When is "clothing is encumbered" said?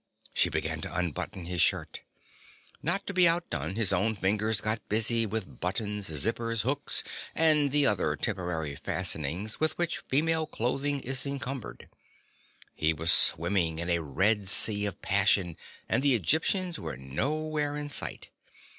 10.47-11.87